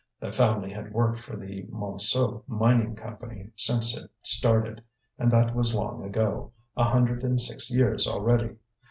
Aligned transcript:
The 0.19 0.31
family 0.33 0.71
had 0.73 0.93
worked 0.95 1.19
for 1.19 1.35
the 1.37 1.67
Montsou 1.71 2.41
Mining 2.47 2.95
Company 2.95 3.51
since 3.55 3.95
it 3.95 4.09
started, 4.23 4.81
and 5.19 5.29
that 5.31 5.53
was 5.53 5.75
long 5.75 6.03
ago, 6.03 6.53
a 6.75 6.85
hundred 6.85 7.23
and 7.23 7.39
six 7.39 7.69
years 7.71 8.07
already. 8.07 8.55